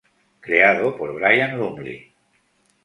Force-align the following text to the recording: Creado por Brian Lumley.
Creado 0.39 0.97
por 0.97 1.13
Brian 1.13 1.59
Lumley. 1.59 2.11